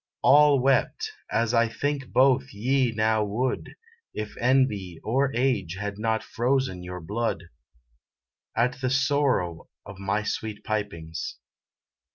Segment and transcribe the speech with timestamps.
[0.23, 3.75] All wept as I think both ye now would,
[4.15, 7.43] If envy or age had not frozen your blood,
[8.57, 11.35] At the sorrow of my sweet pipings.